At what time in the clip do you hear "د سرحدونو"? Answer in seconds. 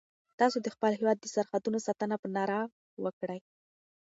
1.21-1.79